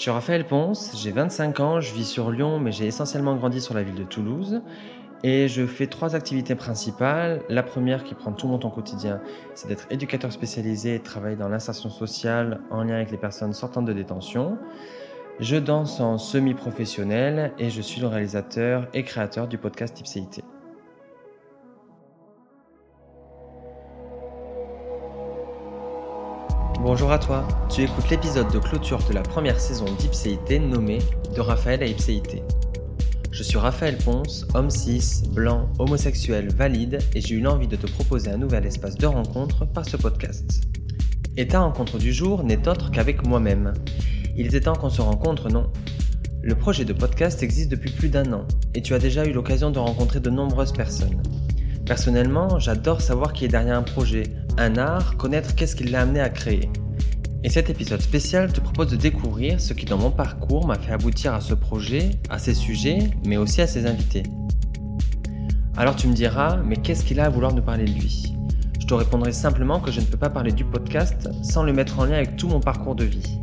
[0.00, 3.60] Je suis Raphaël Ponce, j'ai 25 ans, je vis sur Lyon, mais j'ai essentiellement grandi
[3.60, 4.62] sur la ville de Toulouse.
[5.22, 7.42] Et je fais trois activités principales.
[7.50, 9.20] La première qui prend tout mon temps quotidien,
[9.54, 13.82] c'est d'être éducateur spécialisé et travailler dans l'insertion sociale en lien avec les personnes sortant
[13.82, 14.56] de détention.
[15.38, 20.42] Je danse en semi-professionnel et je suis le réalisateur et créateur du podcast Ipséité.
[26.92, 30.98] Bonjour à toi, tu écoutes l'épisode de clôture de la première saison d'Ipséité nommé
[31.36, 32.42] De Raphaël à Ipséité.
[33.30, 37.86] Je suis Raphaël Ponce, homme cis, blanc, homosexuel, valide et j'ai eu l'envie de te
[37.86, 40.64] proposer un nouvel espace de rencontre par ce podcast.
[41.36, 43.72] Et ta rencontre du jour n'est autre qu'avec moi-même.
[44.36, 45.70] Il était temps qu'on se rencontre, non?
[46.42, 49.70] Le projet de podcast existe depuis plus d'un an et tu as déjà eu l'occasion
[49.70, 51.22] de rencontrer de nombreuses personnes.
[51.86, 54.24] Personnellement, j'adore savoir qui est derrière un projet,
[54.58, 56.68] un art, connaître qu'est-ce qui l'a amené à créer.
[57.42, 60.92] Et cet épisode spécial te propose de découvrir ce qui dans mon parcours m'a fait
[60.92, 64.24] aboutir à ce projet, à ces sujets, mais aussi à ses invités.
[65.74, 68.34] Alors tu me diras, mais qu'est-ce qu'il a à vouloir nous parler de lui?
[68.78, 71.98] Je te répondrai simplement que je ne peux pas parler du podcast sans le mettre
[71.98, 73.38] en lien avec tout mon parcours de vie.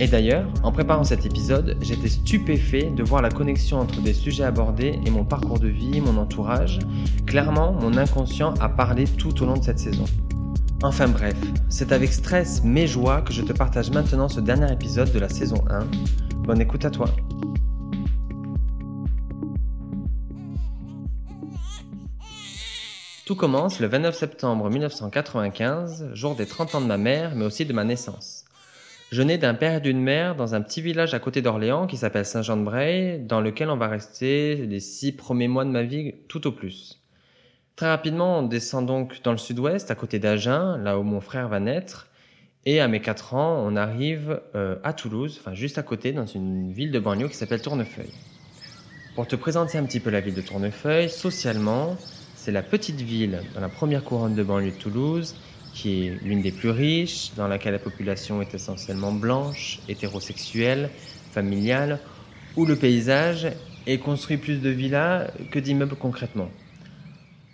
[0.00, 4.44] Et d'ailleurs, en préparant cet épisode, j'étais stupéfait de voir la connexion entre des sujets
[4.44, 6.80] abordés et mon parcours de vie, mon entourage.
[7.26, 10.04] Clairement, mon inconscient a parlé tout au long de cette saison.
[10.82, 11.36] Enfin bref,
[11.70, 15.30] c'est avec stress mais joie que je te partage maintenant ce dernier épisode de la
[15.30, 15.86] saison 1.
[16.42, 17.08] Bonne écoute à toi.
[23.24, 27.64] Tout commence le 29 septembre 1995, jour des 30 ans de ma mère, mais aussi
[27.64, 28.44] de ma naissance.
[29.10, 31.96] Je nais d'un père et d'une mère dans un petit village à côté d'Orléans qui
[31.96, 36.46] s'appelle Saint-Jean-de-Bray, dans lequel on va rester les six premiers mois de ma vie tout
[36.46, 37.00] au plus.
[37.76, 41.48] Très rapidement, on descend donc dans le sud-ouest, à côté d'Agen, là où mon frère
[41.48, 42.08] va naître.
[42.64, 46.24] Et à mes 4 ans, on arrive euh, à Toulouse, enfin juste à côté, dans
[46.24, 48.14] une ville de banlieue qui s'appelle Tournefeuille.
[49.14, 51.98] Pour te présenter un petit peu la ville de Tournefeuille, socialement,
[52.34, 55.34] c'est la petite ville dans la première couronne de banlieue de Toulouse,
[55.74, 60.88] qui est l'une des plus riches, dans laquelle la population est essentiellement blanche, hétérosexuelle,
[61.30, 62.00] familiale,
[62.56, 63.48] où le paysage
[63.86, 66.48] est construit plus de villas que d'immeubles concrètement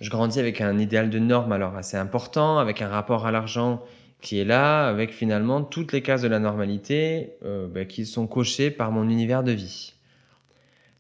[0.03, 3.81] je grandis avec un idéal de norme alors assez important, avec un rapport à l'argent
[4.21, 8.27] qui est là, avec finalement toutes les cases de la normalité euh, bah, qui sont
[8.27, 9.95] cochées par mon univers de vie.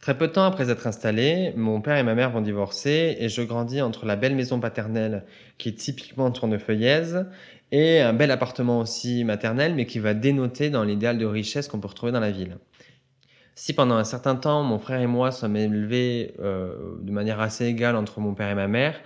[0.00, 3.28] Très peu de temps après être installé, mon père et ma mère vont divorcer et
[3.28, 5.24] je grandis entre la belle maison paternelle
[5.58, 7.26] qui est typiquement tournefeuillaise
[7.72, 11.80] et un bel appartement aussi maternel mais qui va dénoter dans l'idéal de richesse qu'on
[11.80, 12.56] peut retrouver dans la ville.
[13.54, 17.66] Si pendant un certain temps, mon frère et moi sommes élevés euh, de manière assez
[17.66, 18.98] égale entre mon père et ma mère,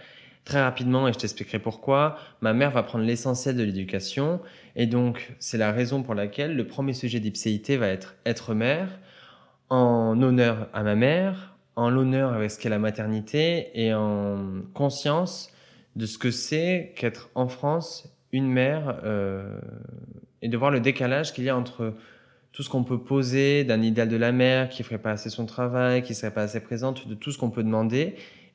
[0.45, 4.41] très rapidement, et je t'expliquerai pourquoi, ma mère va prendre l'essentiel de l'éducation.
[4.77, 9.01] Et donc, c'est la raison pour laquelle le premier sujet d'ipséité va être être mère,
[9.69, 15.51] en honneur à ma mère, en l'honneur avec ce qu'est la maternité et en conscience
[15.97, 19.59] de ce que c'est qu'être en France une mère euh,
[20.43, 21.95] et de voir le décalage qu'il y a entre
[22.57, 25.45] tout ce qu'on peut poser d'un idéal de la mère qui ferait pas assez son
[25.45, 28.15] travail, qui serait pas assez présente, de tout ce qu'on peut demander,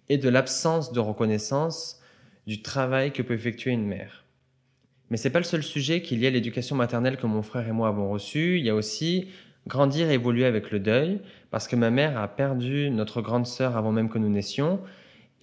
[0.09, 2.01] et de l'absence de reconnaissance
[2.47, 4.25] du travail que peut effectuer une mère.
[5.11, 7.72] Mais c'est pas le seul sujet qu'il y a l'éducation maternelle que mon frère et
[7.73, 8.57] moi avons reçue.
[8.57, 9.28] Il y a aussi
[9.67, 11.19] grandir et évoluer avec le deuil,
[11.51, 14.79] parce que ma mère a perdu notre grande sœur avant même que nous naissions,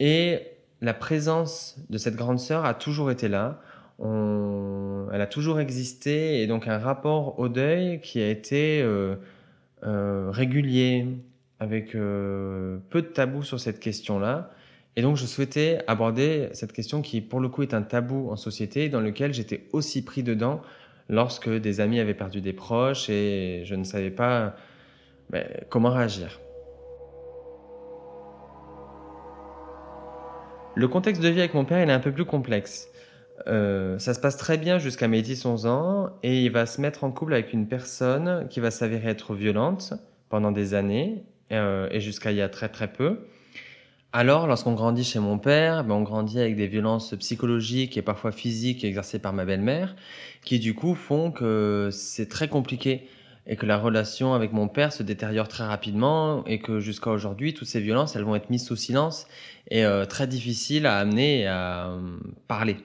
[0.00, 0.40] et
[0.80, 3.62] la présence de cette grande sœur a toujours été là
[4.00, 9.16] elle a toujours existé et donc un rapport au deuil qui a été euh,
[9.84, 11.06] euh, régulier,
[11.60, 14.50] avec euh, peu de tabou sur cette question-là.
[14.96, 18.36] Et donc je souhaitais aborder cette question qui pour le coup est un tabou en
[18.36, 20.60] société dans lequel j'étais aussi pris dedans
[21.08, 24.54] lorsque des amis avaient perdu des proches et je ne savais pas
[25.30, 26.40] ben, comment réagir.
[30.74, 32.88] Le contexte de vie avec mon père il est un peu plus complexe.
[33.46, 37.04] Euh, ça se passe très bien jusqu'à mes 10-11 ans et il va se mettre
[37.04, 39.94] en couple avec une personne qui va s'avérer être violente
[40.28, 43.20] pendant des années euh, et jusqu'à il y a très très peu.
[44.12, 48.32] Alors, lorsqu'on grandit chez mon père, ben on grandit avec des violences psychologiques et parfois
[48.32, 49.94] physiques exercées par ma belle-mère,
[50.42, 53.06] qui du coup font que c'est très compliqué
[53.46, 57.52] et que la relation avec mon père se détériore très rapidement et que jusqu'à aujourd'hui,
[57.52, 59.26] toutes ces violences, elles vont être mises sous silence
[59.70, 62.76] et euh, très difficiles à amener et à euh, parler.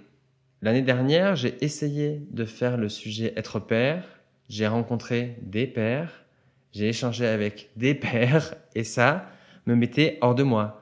[0.64, 4.06] L'année dernière, j'ai essayé de faire le sujet être père.
[4.48, 6.24] J'ai rencontré des pères,
[6.72, 9.30] j'ai échangé avec des pères et ça
[9.66, 10.82] me mettait hors de moi.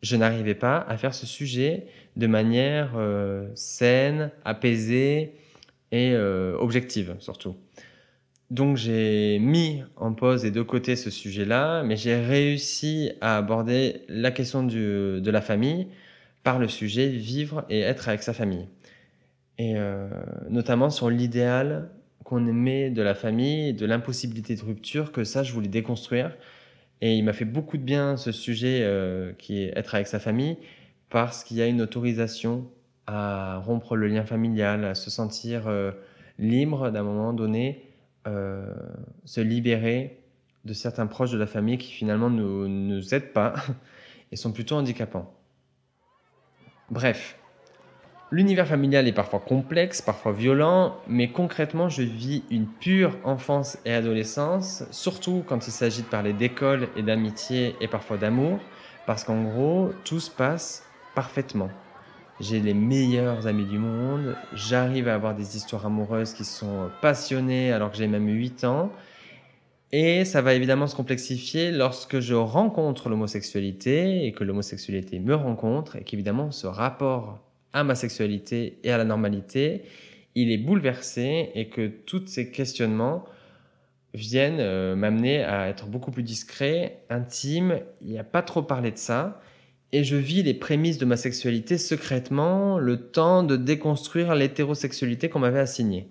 [0.00, 5.34] Je n'arrivais pas à faire ce sujet de manière euh, saine, apaisée
[5.92, 7.54] et euh, objective surtout.
[8.50, 14.00] Donc j'ai mis en pause et de côté ce sujet-là, mais j'ai réussi à aborder
[14.08, 15.88] la question de la famille
[16.44, 18.68] par le sujet vivre et être avec sa famille.
[19.58, 20.08] Et euh,
[20.48, 21.90] notamment sur l'idéal
[22.24, 26.36] qu'on aimait de la famille, de l'impossibilité de rupture, que ça je voulais déconstruire.
[27.00, 30.18] Et il m'a fait beaucoup de bien ce sujet euh, qui est être avec sa
[30.18, 30.56] famille,
[31.10, 32.68] parce qu'il y a une autorisation
[33.06, 35.92] à rompre le lien familial, à se sentir euh,
[36.38, 37.86] libre d'un moment donné,
[38.26, 38.74] euh,
[39.24, 40.18] se libérer
[40.64, 43.54] de certains proches de la famille qui finalement ne nous aident pas
[44.32, 45.32] et sont plutôt handicapants.
[46.90, 47.38] Bref,
[48.30, 53.92] l'univers familial est parfois complexe, parfois violent, mais concrètement je vis une pure enfance et
[53.92, 58.58] adolescence, surtout quand il s'agit de parler d'école et d'amitié et parfois d'amour,
[59.06, 60.84] parce qu'en gros tout se passe
[61.14, 61.70] parfaitement.
[62.40, 67.72] J'ai les meilleurs amis du monde, j'arrive à avoir des histoires amoureuses qui sont passionnées
[67.72, 68.92] alors que j'ai même 8 ans.
[69.90, 75.96] Et ça va évidemment se complexifier lorsque je rencontre l'homosexualité et que l'homosexualité me rencontre
[75.96, 77.40] et qu'évidemment ce rapport
[77.72, 79.82] à ma sexualité et à la normalité,
[80.34, 83.24] il est bouleversé et que tous ces questionnements
[84.14, 87.80] viennent euh, m'amener à être beaucoup plus discret, intime.
[88.00, 89.40] Il n'y a pas trop parlé de ça
[89.92, 95.38] et je vis les prémices de ma sexualité secrètement, le temps de déconstruire l'hétérosexualité qu'on
[95.38, 96.08] m'avait assignée.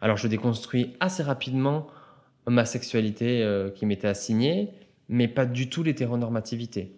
[0.00, 1.86] Alors je déconstruis assez rapidement
[2.46, 4.70] ma sexualité euh, qui m'était assignée,
[5.08, 6.96] mais pas du tout l'hétéronormativité.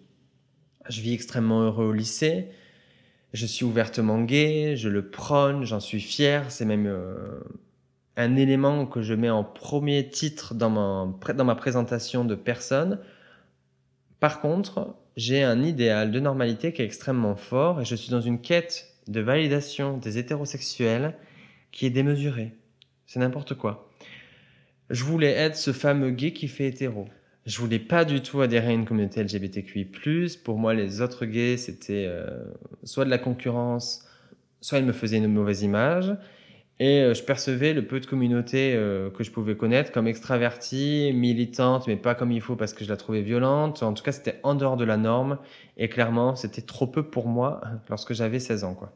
[0.89, 2.47] Je vis extrêmement heureux au lycée,
[3.35, 7.39] je suis ouvertement gay, je le prône, j'en suis fier, c'est même euh,
[8.17, 12.99] un élément que je mets en premier titre dans ma, dans ma présentation de personne.
[14.19, 18.21] Par contre, j'ai un idéal de normalité qui est extrêmement fort et je suis dans
[18.21, 21.15] une quête de validation des hétérosexuels
[21.71, 22.53] qui est démesurée.
[23.05, 23.91] C'est n'importe quoi.
[24.89, 27.07] Je voulais être ce fameux gay qui fait hétéro.
[27.45, 29.87] Je voulais pas du tout adhérer à une communauté LGBTQI+.
[30.43, 32.43] Pour moi, les autres gays, c'était euh,
[32.83, 34.03] soit de la concurrence,
[34.61, 36.17] soit ils me faisaient une mauvaise image.
[36.79, 41.11] Et euh, je percevais le peu de communauté euh, que je pouvais connaître comme extravertie,
[41.13, 43.83] militante, mais pas comme il faut parce que je la trouvais violente.
[43.83, 45.37] En tout cas, c'était en dehors de la norme.
[45.77, 48.73] Et clairement, c'était trop peu pour moi lorsque j'avais 16 ans.
[48.73, 48.91] Quoi.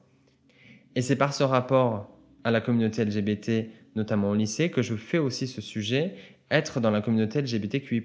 [0.95, 2.09] Et c'est par ce rapport
[2.43, 6.15] à la communauté LGBT, notamment au lycée, que je fais aussi ce sujet,
[6.51, 8.03] être dans la communauté LGBTQI+,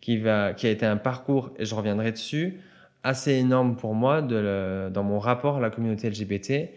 [0.00, 2.60] qui, a été un parcours, et je reviendrai dessus,
[3.04, 6.70] assez énorme pour moi dans mon rapport à la communauté LGBT,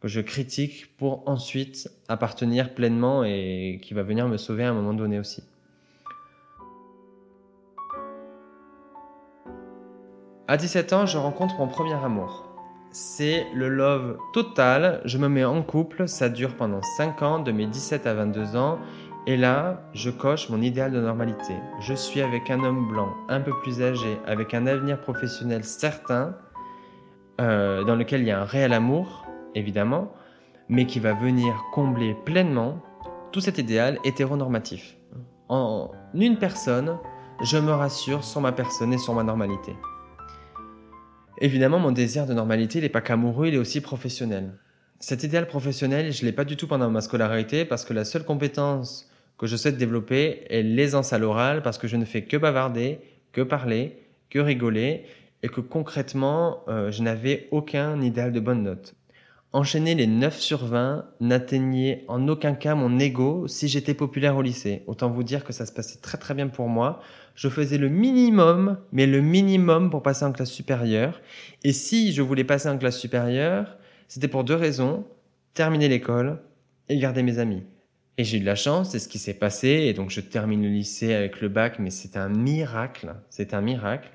[0.00, 4.74] que je critique pour ensuite appartenir pleinement et qui va venir me sauver à un
[4.74, 5.42] moment donné aussi.
[10.46, 12.44] À 17 ans, je rencontre mon premier amour.
[12.90, 17.52] C'est le love total, je me mets en couple, ça dure pendant 5 ans, de
[17.52, 18.78] mes 17 à 22 ans,
[19.28, 21.52] et là, je coche mon idéal de normalité.
[21.80, 26.34] Je suis avec un homme blanc, un peu plus âgé, avec un avenir professionnel certain,
[27.38, 30.14] euh, dans lequel il y a un réel amour, évidemment,
[30.70, 32.82] mais qui va venir combler pleinement
[33.30, 34.96] tout cet idéal hétéronormatif.
[35.50, 36.96] En une personne,
[37.42, 39.76] je me rassure sur ma personne et sur ma normalité.
[41.42, 44.58] Évidemment, mon désir de normalité, il n'est pas qu'amoureux, il est aussi professionnel.
[45.00, 48.06] Cet idéal professionnel, je ne l'ai pas du tout pendant ma scolarité parce que la
[48.06, 52.22] seule compétence que je souhaite développer est l'aisance à l'oral parce que je ne fais
[52.22, 52.98] que bavarder,
[53.32, 53.98] que parler,
[54.30, 55.04] que rigoler
[55.42, 58.94] et que concrètement, euh, je n'avais aucun idéal de bonne note.
[59.52, 64.42] Enchaîner les 9 sur 20 n'atteignait en aucun cas mon ego si j'étais populaire au
[64.42, 64.82] lycée.
[64.86, 67.00] Autant vous dire que ça se passait très très bien pour moi.
[67.34, 71.22] Je faisais le minimum, mais le minimum pour passer en classe supérieure.
[71.64, 75.06] Et si je voulais passer en classe supérieure, c'était pour deux raisons.
[75.54, 76.40] Terminer l'école
[76.90, 77.62] et garder mes amis.
[78.18, 79.68] Et j'ai eu de la chance, c'est ce qui s'est passé.
[79.68, 83.14] Et donc je termine le lycée avec le bac, mais c'est un miracle.
[83.30, 84.10] C'est un miracle.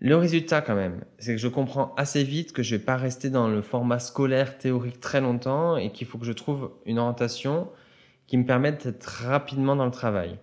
[0.00, 3.30] Le résultat quand même, c'est que je comprends assez vite que je vais pas rester
[3.30, 7.68] dans le format scolaire théorique très longtemps et qu'il faut que je trouve une orientation
[8.28, 10.38] qui me permette d'être rapidement dans le travail.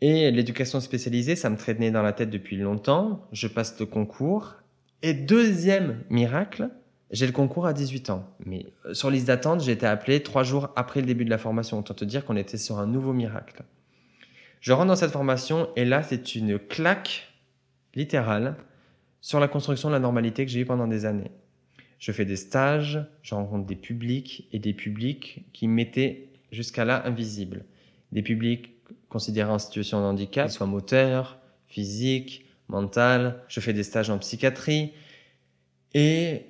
[0.00, 3.26] Et l'éducation spécialisée, ça me traînait dans la tête depuis longtemps.
[3.32, 4.54] Je passe le concours.
[5.02, 6.70] Et deuxième miracle,
[7.10, 8.28] j'ai le concours à 18 ans.
[8.44, 11.38] Mais euh, sur liste d'attente, j'ai été appelé trois jours après le début de la
[11.38, 11.78] formation.
[11.78, 13.62] Autant te dire qu'on était sur un nouveau miracle.
[14.60, 17.32] Je rentre dans cette formation et là, c'est une claque
[17.94, 18.56] littérale
[19.20, 21.30] sur la construction de la normalité que j'ai eu pendant des années.
[21.98, 27.06] Je fais des stages, je rencontre des publics et des publics qui m'étaient jusqu'à là
[27.06, 27.64] invisibles.
[28.12, 28.74] Des publics
[29.08, 33.42] considérés en situation de handicap, qu'ils soient moteurs, physiques, mental.
[33.48, 34.92] Je fais des stages en psychiatrie
[35.94, 36.46] et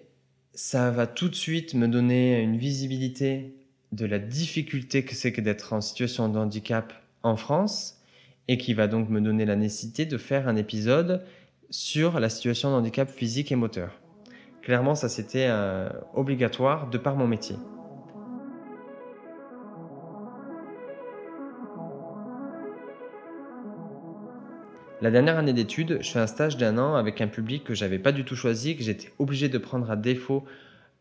[0.59, 3.55] ça va tout de suite me donner une visibilité
[3.93, 8.03] de la difficulté que c'est que d'être en situation de handicap en France
[8.49, 11.25] et qui va donc me donner la nécessité de faire un épisode
[11.71, 14.01] sur la situation de handicap physique et moteur.
[14.61, 17.55] Clairement, ça c'était euh, obligatoire de par mon métier.
[25.01, 28.01] La dernière année d'études, je fais un stage d'un an avec un public que j'avais
[28.01, 30.45] pas du tout choisi, que j'étais obligé de prendre à défaut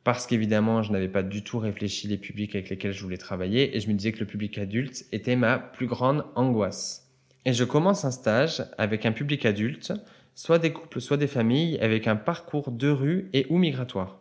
[0.03, 3.75] parce qu'évidemment, je n'avais pas du tout réfléchi les publics avec lesquels je voulais travailler
[3.75, 7.09] et je me disais que le public adulte était ma plus grande angoisse.
[7.45, 9.91] Et je commence un stage avec un public adulte,
[10.35, 14.19] soit des couples, soit des familles, avec un parcours de rue et ou migratoire.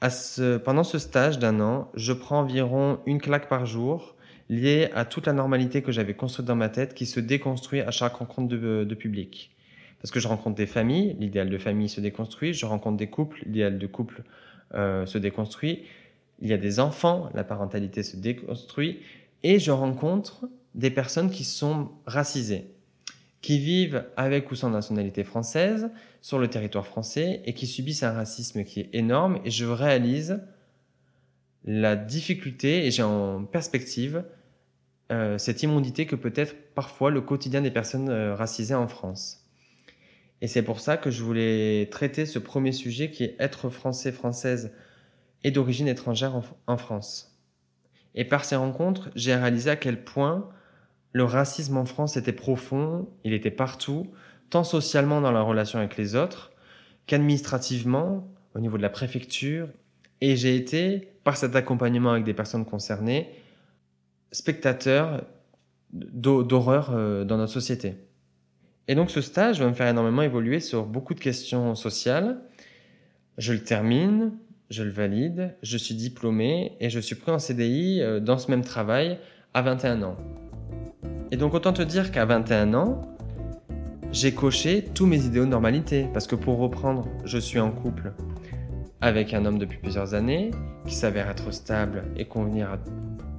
[0.00, 4.16] À ce, pendant ce stage d'un an, je prends environ une claque par jour
[4.50, 7.92] lié à toute la normalité que j'avais construite dans ma tête qui se déconstruit à
[7.92, 9.52] chaque rencontre de, public.
[10.02, 13.40] Parce que je rencontre des familles, l'idéal de famille se déconstruit, je rencontre des couples,
[13.46, 14.24] l'idéal de couple
[14.74, 15.84] euh, se déconstruit,
[16.42, 18.98] il y a des enfants, la parentalité se déconstruit,
[19.44, 22.64] et je rencontre des personnes qui sont racisées,
[23.42, 25.90] qui vivent avec ou sans nationalité française
[26.22, 30.40] sur le territoire français et qui subissent un racisme qui est énorme, et je réalise
[31.64, 34.24] la difficulté, et j'ai en perspective
[35.10, 39.44] euh, cette immonité que peut être parfois le quotidien des personnes euh, racisées en France.
[40.40, 44.12] Et c'est pour ça que je voulais traiter ce premier sujet qui est être français,
[44.12, 44.72] française
[45.44, 47.38] et d'origine étrangère en, en France.
[48.14, 50.48] Et par ces rencontres, j'ai réalisé à quel point
[51.12, 54.06] le racisme en France était profond, il était partout,
[54.48, 56.52] tant socialement dans la relation avec les autres
[57.06, 59.68] qu'administrativement au niveau de la préfecture.
[60.20, 63.30] Et j'ai été, par cet accompagnement avec des personnes concernées,
[64.32, 65.24] spectateur
[65.92, 67.94] d'horreur euh, dans notre société.
[68.88, 72.40] Et donc ce stage va me faire énormément évoluer sur beaucoup de questions sociales.
[73.38, 74.32] Je le termine,
[74.68, 78.50] je le valide, je suis diplômé et je suis pris en CDI euh, dans ce
[78.50, 79.18] même travail
[79.54, 80.16] à 21 ans.
[81.30, 83.00] Et donc autant te dire qu'à 21 ans,
[84.12, 86.08] j'ai coché tous mes idéaux de normalité.
[86.12, 88.12] Parce que pour reprendre, je suis en couple
[89.00, 90.50] avec un homme depuis plusieurs années
[90.86, 92.78] qui s'avère être stable et convenir à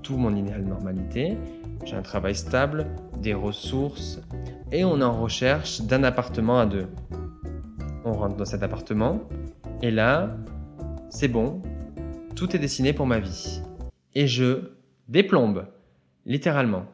[0.01, 1.37] tout mon idéal de normalité.
[1.85, 2.87] J'ai un travail stable,
[3.19, 4.19] des ressources
[4.71, 6.87] et on est en recherche d'un appartement à deux.
[8.05, 9.21] On rentre dans cet appartement
[9.81, 10.35] et là,
[11.09, 11.61] c'est bon,
[12.35, 13.61] tout est dessiné pour ma vie.
[14.15, 14.71] Et je
[15.07, 15.67] déplombe,
[16.25, 16.85] littéralement.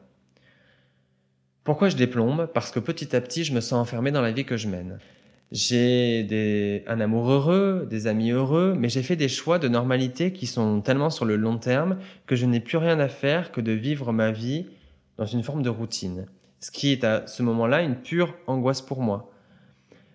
[1.64, 2.50] Pourquoi je déplombe?
[2.54, 5.00] Parce que petit à petit, je me sens enfermé dans la vie que je mène.
[5.52, 10.34] J'ai des, un amour heureux, des amis heureux, mais j'ai fait des choix de normalité
[10.34, 13.62] qui sont tellement sur le long terme que je n'ai plus rien à faire que
[13.62, 14.66] de vivre ma vie
[15.18, 16.26] dans une forme de routine.
[16.60, 19.32] Ce qui est à ce moment-là une pure angoisse pour moi.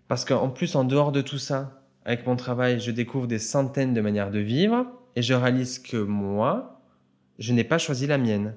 [0.06, 3.94] Parce qu'en plus, en dehors de tout ça, avec mon travail, je découvre des centaines
[3.94, 4.86] de manières de vivre
[5.16, 6.82] et je réalise que moi,
[7.38, 8.54] je n'ai pas choisi la mienne.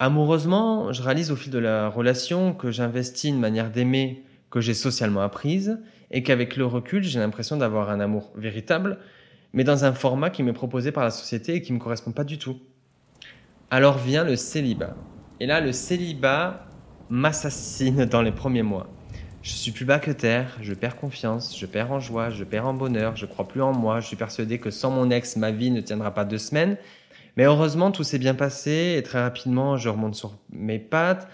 [0.00, 4.72] Amoureusement, je réalise au fil de la relation que j'investis une manière d'aimer que j'ai
[4.72, 5.80] socialement apprise
[6.12, 8.98] et qu'avec le recul, j'ai l'impression d'avoir un amour véritable,
[9.52, 12.12] mais dans un format qui m'est proposé par la société et qui ne me correspond
[12.12, 12.60] pas du tout.
[13.72, 14.94] Alors vient le célibat.
[15.40, 16.68] Et là, le célibat
[17.10, 18.86] m'assassine dans les premiers mois.
[19.42, 22.68] Je suis plus bas que terre, je perds confiance, je perds en joie, je perds
[22.68, 25.50] en bonheur, je crois plus en moi, je suis persuadé que sans mon ex, ma
[25.50, 26.76] vie ne tiendra pas deux semaines.
[27.36, 31.26] Mais heureusement, tout s'est bien passé et très rapidement, je remonte sur mes pattes.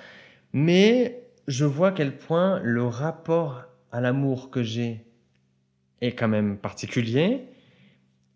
[0.54, 5.04] Mais je vois à quel point le rapport à l'amour que j'ai
[6.00, 7.46] est quand même particulier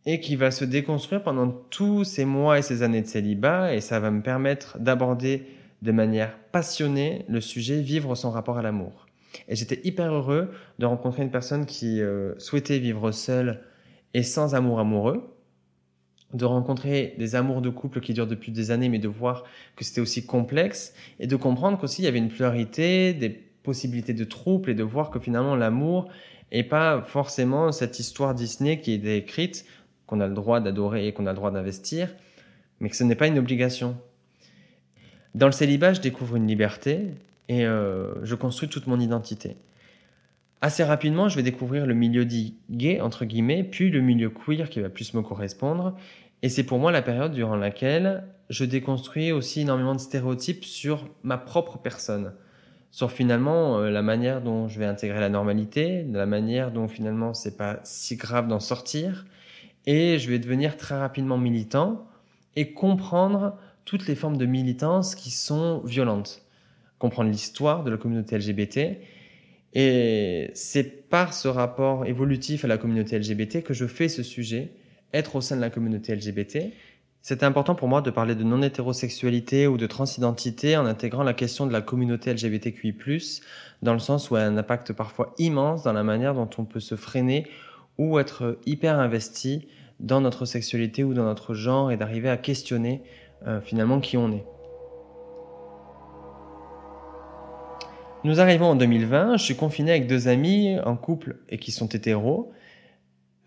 [0.07, 3.81] et qui va se déconstruire pendant tous ces mois et ces années de célibat et
[3.81, 5.47] ça va me permettre d'aborder
[5.83, 9.07] de manière passionnée le sujet vivre son rapport à l'amour.
[9.49, 13.63] Et j'étais hyper heureux de rencontrer une personne qui euh, souhaitait vivre seule
[14.13, 15.34] et sans amour amoureux
[16.35, 19.45] de rencontrer des amours de couple qui durent depuis des années, mais de voir
[19.77, 24.13] que c'était aussi complexe et de comprendre qu'aussi il y avait une pluralité, des possibilités
[24.13, 26.09] de troubles et de voir que finalement l'amour
[26.51, 29.65] est pas forcément cette histoire Disney qui est décrite,
[30.07, 32.15] qu'on a le droit d'adorer et qu'on a le droit d'investir,
[32.81, 33.97] mais que ce n'est pas une obligation.
[35.35, 37.07] Dans le célibat, je découvre une liberté
[37.49, 39.57] et euh, je construis toute mon identité.
[40.61, 44.71] Assez rapidement, je vais découvrir le milieu dit gay, entre guillemets, puis le milieu queer
[44.71, 45.95] qui va plus me correspondre,
[46.45, 51.09] et c'est pour moi la période durant laquelle je déconstruis aussi énormément de stéréotypes sur
[51.23, 52.35] ma propre personne,
[52.91, 57.33] sur finalement euh, la manière dont je vais intégrer la normalité, la manière dont finalement
[57.33, 59.25] c'est pas si grave d'en sortir,
[59.87, 62.07] et je vais devenir très rapidement militant
[62.57, 66.43] et comprendre toutes les formes de militance qui sont violentes,
[66.99, 68.99] comprendre l'histoire de la communauté LGBT.
[69.73, 74.75] Et c'est par ce rapport évolutif à la communauté LGBT que je fais ce sujet
[75.15, 76.73] être au sein de la communauté LGBT.
[77.23, 81.67] C'était important pour moi de parler de non-hétérosexualité ou de transidentité en intégrant la question
[81.67, 82.95] de la communauté LGBTQI+,
[83.81, 86.67] dans le sens où elle a un impact parfois immense dans la manière dont on
[86.67, 87.47] peut se freiner
[87.97, 89.69] ou être hyper investi
[90.01, 93.03] dans notre sexualité ou dans notre genre et d'arriver à questionner
[93.47, 94.45] euh, finalement qui on est.
[98.25, 101.87] Nous arrivons en 2020, je suis confiné avec deux amis en couple et qui sont
[101.87, 102.53] hétéros.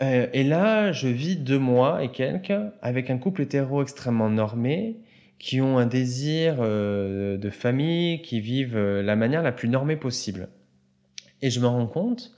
[0.01, 4.97] Euh, et là, je vis deux mois et quelques avec un couple hétéro extrêmement normé,
[5.39, 9.95] qui ont un désir euh, de famille, qui vivent euh, la manière la plus normée
[9.95, 10.49] possible.
[11.41, 12.35] Et je me rends compte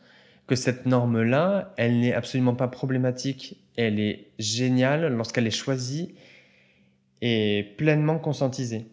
[0.48, 6.16] que cette norme-là, elle n'est absolument pas problématique, elle est géniale lorsqu'elle est choisie
[7.22, 8.88] et pleinement conscientisée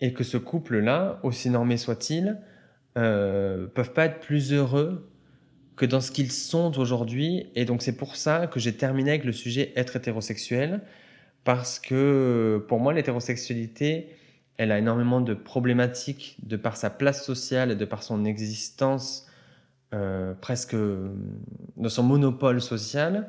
[0.00, 2.38] et que ce couple-là, aussi normé soit-il,
[2.96, 5.09] euh, peuvent pas être plus heureux
[5.76, 7.46] que dans ce qu'ils sont aujourd'hui.
[7.54, 10.82] Et donc c'est pour ça que j'ai terminé avec le sujet être hétérosexuel,
[11.44, 14.08] parce que pour moi l'hétérosexualité,
[14.56, 19.26] elle a énormément de problématiques de par sa place sociale et de par son existence
[19.94, 23.28] euh, presque de son monopole social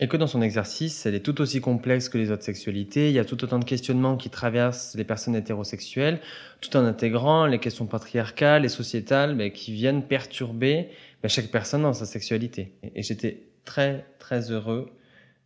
[0.00, 3.08] et que dans son exercice, elle est tout aussi complexe que les autres sexualités.
[3.08, 6.20] Il y a tout autant de questionnements qui traversent les personnes hétérosexuelles,
[6.60, 10.88] tout en intégrant les questions patriarcales et sociétales mais qui viennent perturber
[11.28, 12.74] chaque personne dans sa sexualité.
[12.94, 14.90] Et, j'étais très, très heureux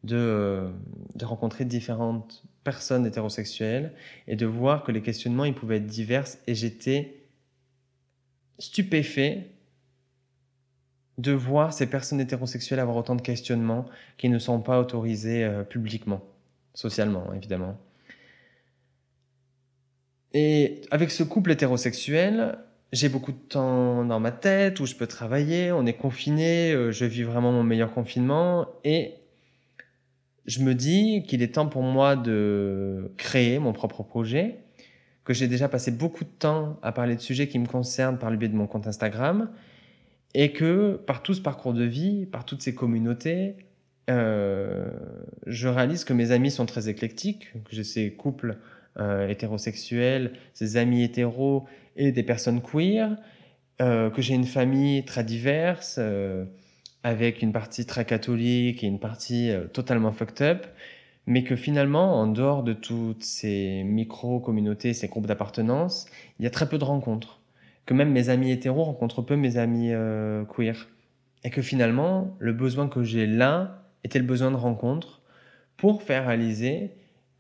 [0.05, 0.69] de,
[1.15, 3.93] de rencontrer différentes personnes hétérosexuelles
[4.27, 6.27] et de voir que les questionnements, ils pouvaient être divers.
[6.47, 7.23] Et j'étais
[8.59, 9.53] stupéfait
[11.19, 15.65] de voir ces personnes hétérosexuelles avoir autant de questionnements qui ne sont pas autorisés euh,
[15.65, 16.23] publiquement,
[16.75, 17.77] socialement évidemment.
[20.33, 22.59] Et avec ce couple hétérosexuel,
[22.93, 26.91] j'ai beaucoup de temps dans ma tête où je peux travailler, on est confiné, euh,
[26.91, 29.15] je vis vraiment mon meilleur confinement et
[30.47, 34.57] je me dis qu'il est temps pour moi de créer mon propre projet,
[35.25, 38.31] que j'ai déjà passé beaucoup de temps à parler de sujets qui me concernent par
[38.31, 39.51] le biais de mon compte Instagram
[40.33, 43.57] et que par tout ce parcours de vie, par toutes ces communautés,
[44.09, 44.89] euh,
[45.47, 48.57] je réalise que mes amis sont très éclectiques, que j'ai ces couples
[49.01, 53.17] euh, hétérosexuels, ces amis hétéros et des personnes queer,
[53.81, 56.45] euh, que j'ai une famille très diverse, euh,
[57.05, 60.67] avec une partie très catholique et une partie totalement fucked up,
[61.27, 66.07] mais que finalement, en dehors de toutes ces micro-communautés, ces groupes d'appartenance,
[66.41, 67.41] il y a très peu de rencontres
[67.87, 69.93] que même mes amis hétéros rencontrent peu mes amis
[70.55, 70.89] queer.
[71.45, 75.23] Et que finalement, le besoin que j'ai là était le besoin de rencontre
[75.77, 76.91] pour faire réaliser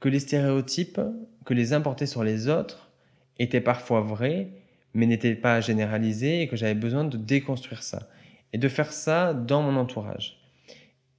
[0.00, 1.00] que les stéréotypes
[1.48, 2.90] que les uns sur les autres
[3.38, 4.50] étaient parfois vrais,
[4.92, 8.10] mais n'étaient pas généralisés et que j'avais besoin de déconstruire ça.
[8.52, 10.42] Et de faire ça dans mon entourage.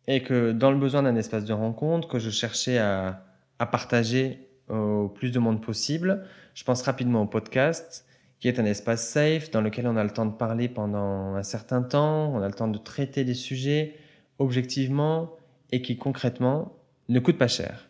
[0.06, 3.26] Et que dans le besoin d'un espace de rencontre, que je cherchais à,
[3.58, 8.06] à partager au plus de monde possible, je pense rapidement au podcast,
[8.40, 11.44] qui est un espace safe dans lequel on a le temps de parler pendant un
[11.44, 13.96] certain temps, on a le temps de traiter des sujets
[14.38, 15.32] objectivement
[15.72, 17.90] et qui concrètement ne coûte pas cher.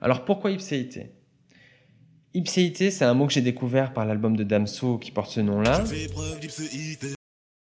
[0.00, 1.15] Alors pourquoi ipséité?
[2.36, 5.82] Ipséité, c'est un mot que j'ai découvert par l'album de Damso qui porte ce nom-là.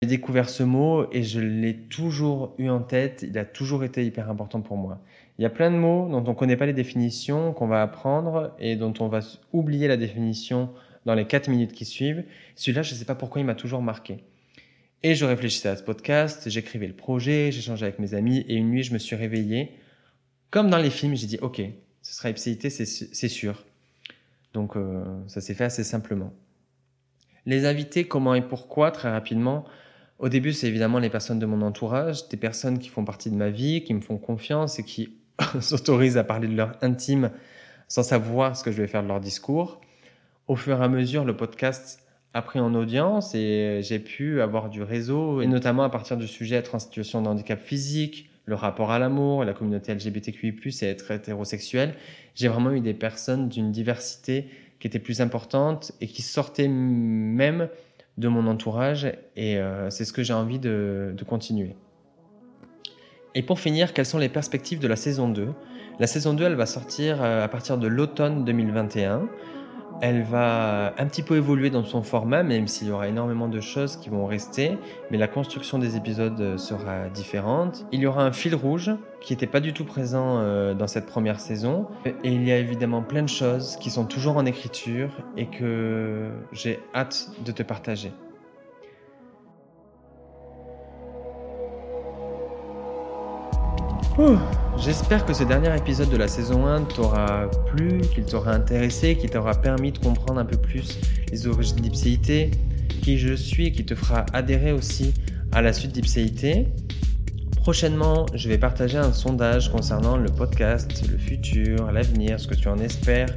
[0.01, 4.03] J'ai découvert ce mot et je l'ai toujours eu en tête, il a toujours été
[4.03, 4.99] hyper important pour moi.
[5.37, 7.83] Il y a plein de mots dont on ne connaît pas les définitions, qu'on va
[7.83, 9.19] apprendre et dont on va
[9.51, 10.71] oublier la définition
[11.05, 12.23] dans les 4 minutes qui suivent.
[12.55, 14.23] Celui-là, je ne sais pas pourquoi il m'a toujours marqué.
[15.03, 18.71] Et je réfléchissais à ce podcast, j'écrivais le projet, j'échangeais avec mes amis, et une
[18.71, 19.73] nuit, je me suis réveillé.
[20.49, 21.61] Comme dans les films, j'ai dit, OK,
[22.01, 23.63] ce sera ipséité, c'est sûr.
[24.53, 26.33] Donc, euh, ça s'est fait assez simplement.
[27.45, 29.65] Les invités, comment et pourquoi, très rapidement.
[30.19, 33.35] Au début, c'est évidemment les personnes de mon entourage, des personnes qui font partie de
[33.35, 35.17] ma vie, qui me font confiance et qui
[35.59, 37.31] s'autorisent à parler de leur intime
[37.87, 39.81] sans savoir ce que je vais faire de leur discours
[40.47, 44.69] au fur et à mesure, le podcast a pris en audience et j'ai pu avoir
[44.69, 48.55] du réseau, et notamment à partir du sujet être en situation de handicap physique, le
[48.55, 51.95] rapport à l'amour, la communauté LGBTQI+, et être hétérosexuel.
[52.35, 54.47] J'ai vraiment eu des personnes d'une diversité
[54.79, 57.69] qui était plus importante et qui sortaient même
[58.17, 61.75] de mon entourage, et euh, c'est ce que j'ai envie de, de continuer.
[63.35, 65.49] Et pour finir, quelles sont les perspectives de la saison 2
[65.99, 69.27] La saison 2, elle va sortir euh, à partir de l'automne 2021.
[70.05, 73.61] Elle va un petit peu évoluer dans son format, même s'il y aura énormément de
[73.61, 74.77] choses qui vont rester,
[75.09, 77.85] mais la construction des épisodes sera différente.
[77.93, 81.05] Il y aura un fil rouge qui n'était pas du tout présent euh, dans cette
[81.05, 85.09] première saison, et il y a évidemment plein de choses qui sont toujours en écriture
[85.37, 88.11] et que j'ai hâte de te partager.
[94.77, 99.29] J'espère que ce dernier épisode de la saison 1 t'aura plu, qu'il t'aura intéressé, qu'il
[99.29, 100.99] t'aura permis de comprendre un peu plus
[101.31, 102.51] les origines d'Ipséité,
[103.01, 105.13] qui je suis et qui te fera adhérer aussi
[105.51, 106.67] à la suite d'Ipséité.
[107.57, 112.67] Prochainement, je vais partager un sondage concernant le podcast, le futur, l'avenir, ce que tu
[112.67, 113.29] en espères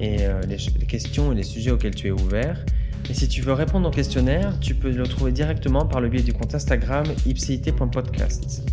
[0.00, 2.64] et euh, les, questions et les sujets auxquels tu es ouvert.
[3.08, 6.22] Et si tu veux répondre au questionnaire, tu peux le trouver directement par le biais
[6.22, 8.64] du compte Instagram ipcit.podcast.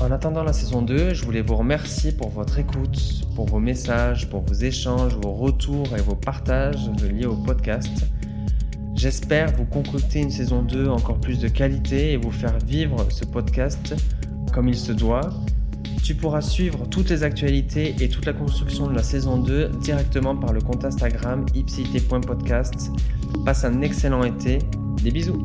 [0.00, 4.30] En attendant la saison 2, je voulais vous remercier pour votre écoute, pour vos messages,
[4.30, 8.06] pour vos échanges, vos retours et vos partages liés au podcast.
[8.94, 13.24] J'espère vous concocter une saison 2 encore plus de qualité et vous faire vivre ce
[13.24, 13.96] podcast
[14.52, 15.30] comme il se doit.
[16.04, 20.36] Tu pourras suivre toutes les actualités et toute la construction de la saison 2 directement
[20.36, 22.92] par le compte Instagram ipcit.podcast.
[23.44, 24.60] Passe un excellent été.
[25.02, 25.44] Des bisous